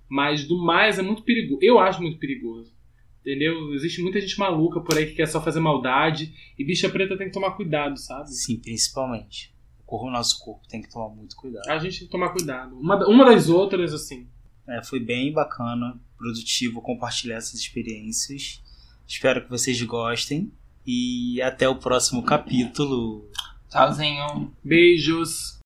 [0.09, 1.59] Mas do mais é muito perigoso.
[1.63, 2.73] Eu acho muito perigoso.
[3.21, 3.73] Entendeu?
[3.75, 6.33] Existe muita gente maluca por aí que quer só fazer maldade.
[6.59, 8.29] E bicha preta tem que tomar cuidado, sabe?
[8.31, 9.53] Sim, principalmente.
[9.87, 11.69] O nosso corpo tem que tomar muito cuidado.
[11.71, 12.77] A gente tem que tomar cuidado.
[12.79, 14.27] Uma, uma das outras, assim.
[14.69, 18.63] É, foi bem bacana, produtivo compartilhar essas experiências.
[19.07, 20.51] Espero que vocês gostem.
[20.87, 23.31] E até o próximo capítulo.
[23.75, 24.53] Tchauzinho.
[24.63, 25.61] Beijos.